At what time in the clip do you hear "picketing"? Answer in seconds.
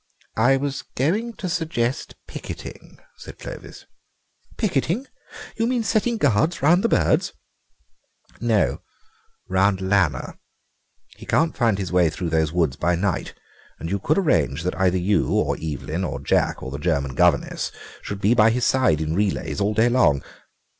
2.27-2.97, 4.57-5.05